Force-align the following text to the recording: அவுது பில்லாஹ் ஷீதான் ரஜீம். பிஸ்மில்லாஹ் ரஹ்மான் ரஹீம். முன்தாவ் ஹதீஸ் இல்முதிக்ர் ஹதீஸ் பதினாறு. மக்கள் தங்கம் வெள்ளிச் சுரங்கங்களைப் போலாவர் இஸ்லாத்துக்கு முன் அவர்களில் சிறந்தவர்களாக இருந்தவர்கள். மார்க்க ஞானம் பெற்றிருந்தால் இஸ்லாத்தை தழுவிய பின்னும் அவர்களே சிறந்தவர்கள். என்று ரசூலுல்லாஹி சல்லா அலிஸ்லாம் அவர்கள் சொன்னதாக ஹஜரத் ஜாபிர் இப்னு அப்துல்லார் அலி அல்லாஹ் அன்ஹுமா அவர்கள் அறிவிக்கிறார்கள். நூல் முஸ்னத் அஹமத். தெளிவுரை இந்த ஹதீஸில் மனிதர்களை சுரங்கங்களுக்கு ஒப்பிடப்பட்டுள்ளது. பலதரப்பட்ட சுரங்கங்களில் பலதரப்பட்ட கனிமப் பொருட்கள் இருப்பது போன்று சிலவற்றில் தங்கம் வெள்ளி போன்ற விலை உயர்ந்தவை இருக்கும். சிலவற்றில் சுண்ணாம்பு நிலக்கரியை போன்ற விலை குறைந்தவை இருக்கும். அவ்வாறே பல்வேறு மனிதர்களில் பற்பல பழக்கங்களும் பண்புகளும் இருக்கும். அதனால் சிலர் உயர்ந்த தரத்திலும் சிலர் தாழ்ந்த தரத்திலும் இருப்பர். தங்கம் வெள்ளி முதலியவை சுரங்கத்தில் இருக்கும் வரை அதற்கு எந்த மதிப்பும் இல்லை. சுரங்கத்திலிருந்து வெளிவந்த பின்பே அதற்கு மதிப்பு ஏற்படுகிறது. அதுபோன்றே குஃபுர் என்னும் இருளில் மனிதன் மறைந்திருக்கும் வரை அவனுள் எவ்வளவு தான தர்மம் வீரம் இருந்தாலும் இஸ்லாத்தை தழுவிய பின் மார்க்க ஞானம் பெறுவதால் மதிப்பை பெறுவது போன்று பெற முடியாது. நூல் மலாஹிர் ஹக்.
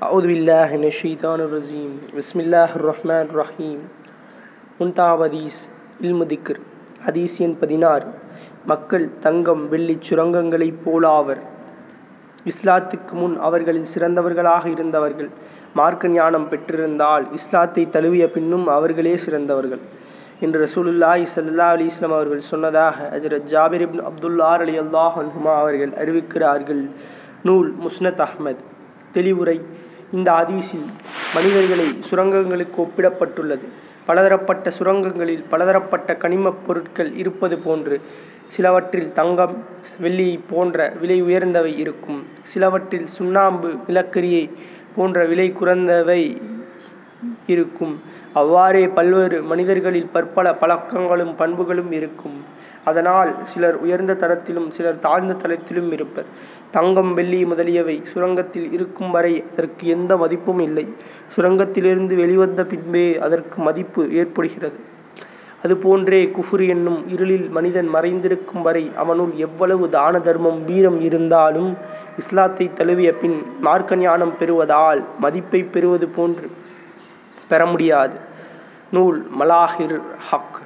அவுது 0.00 0.28
பில்லாஹ் 0.30 0.90
ஷீதான் 1.02 1.42
ரஜீம். 1.52 1.94
பிஸ்மில்லாஹ் 2.14 2.72
ரஹ்மான் 2.86 3.28
ரஹீம். 3.36 3.78
முன்தாவ் 4.80 5.20
ஹதீஸ் 5.24 5.60
இல்முதிக்ர் 6.00 6.58
ஹதீஸ் 7.06 7.58
பதினாறு. 7.60 8.06
மக்கள் 8.66 9.18
தங்கம் 9.18 9.72
வெள்ளிச் 9.72 10.02
சுரங்கங்களைப் 10.08 10.78
போலாவர் 10.84 11.40
இஸ்லாத்துக்கு 12.44 13.12
முன் 13.12 13.38
அவர்களில் 13.38 13.86
சிறந்தவர்களாக 13.94 14.66
இருந்தவர்கள். 14.66 15.28
மார்க்க 15.74 16.08
ஞானம் 16.08 16.48
பெற்றிருந்தால் 16.50 17.32
இஸ்லாத்தை 17.32 17.88
தழுவிய 17.88 18.30
பின்னும் 18.30 18.66
அவர்களே 18.66 19.16
சிறந்தவர்கள். 19.16 19.80
என்று 20.40 20.66
ரசூலுல்லாஹி 20.66 21.26
சல்லா 21.36 21.68
அலிஸ்லாம் 21.76 22.14
அவர்கள் 22.18 22.40
சொன்னதாக 22.40 23.18
ஹஜரத் 23.18 23.48
ஜாபிர் 23.50 23.86
இப்னு 23.86 24.10
அப்துல்லார் 24.10 24.60
அலி 24.60 24.80
அல்லாஹ் 24.80 25.16
அன்ஹுமா 25.22 25.56
அவர்கள் 25.56 25.90
அறிவிக்கிறார்கள். 25.90 26.90
நூல் 27.42 27.76
முஸ்னத் 27.76 28.26
அஹமத். 28.26 28.64
தெளிவுரை 29.12 29.84
இந்த 30.12 30.30
ஹதீஸில் 30.32 30.86
மனிதர்களை 31.34 31.86
சுரங்கங்களுக்கு 32.10 32.78
ஒப்பிடப்பட்டுள்ளது. 32.84 33.66
பலதரப்பட்ட 34.06 34.70
சுரங்கங்களில் 34.78 35.44
பலதரப்பட்ட 35.48 36.14
கனிமப் 36.14 36.60
பொருட்கள் 36.66 37.16
இருப்பது 37.16 37.58
போன்று 37.58 37.96
சிலவற்றில் 38.48 39.12
தங்கம் 39.12 39.54
வெள்ளி 39.98 40.40
போன்ற 40.50 40.92
விலை 41.00 41.22
உயர்ந்தவை 41.22 41.78
இருக்கும். 41.78 42.20
சிலவற்றில் 42.42 43.06
சுண்ணாம்பு 43.06 43.74
நிலக்கரியை 43.88 44.44
போன்ற 44.96 45.24
விலை 45.24 45.52
குறைந்தவை 45.52 46.20
இருக்கும். 47.46 47.94
அவ்வாறே 48.36 48.84
பல்வேறு 48.88 49.36
மனிதர்களில் 49.42 50.12
பற்பல 50.14 50.46
பழக்கங்களும் 50.62 51.34
பண்புகளும் 51.36 51.92
இருக்கும். 51.98 52.36
அதனால் 52.84 53.30
சிலர் 53.44 53.76
உயர்ந்த 53.76 54.16
தரத்திலும் 54.22 54.68
சிலர் 54.68 54.98
தாழ்ந்த 54.98 55.36
தரத்திலும் 55.42 55.88
இருப்பர். 55.92 56.28
தங்கம் 56.70 57.12
வெள்ளி 57.14 57.40
முதலியவை 57.44 57.96
சுரங்கத்தில் 58.12 58.68
இருக்கும் 58.72 59.10
வரை 59.10 59.32
அதற்கு 59.50 59.86
எந்த 59.86 60.12
மதிப்பும் 60.16 60.60
இல்லை. 60.60 60.86
சுரங்கத்திலிருந்து 61.36 62.14
வெளிவந்த 62.14 62.64
பின்பே 62.64 63.06
அதற்கு 63.18 63.56
மதிப்பு 63.60 64.04
ஏற்படுகிறது. 64.12 64.78
அதுபோன்றே 65.64 66.20
குஃபுர் 66.30 66.64
என்னும் 66.68 67.00
இருளில் 67.08 67.46
மனிதன் 67.50 67.88
மறைந்திருக்கும் 67.94 68.62
வரை 68.62 68.82
அவனுள் 68.96 69.32
எவ்வளவு 69.46 69.84
தான 69.88 70.18
தர்மம் 70.18 70.60
வீரம் 70.64 70.98
இருந்தாலும் 71.00 71.70
இஸ்லாத்தை 72.18 72.66
தழுவிய 72.72 73.10
பின் 73.14 73.36
மார்க்க 73.60 73.96
ஞானம் 73.96 74.34
பெறுவதால் 74.38 75.00
மதிப்பை 75.20 75.60
பெறுவது 75.74 76.08
போன்று 76.08 76.48
பெற 77.48 77.66
முடியாது. 77.66 78.18
நூல் 78.90 79.28
மலாஹிர் 79.38 80.18
ஹக். 80.18 80.60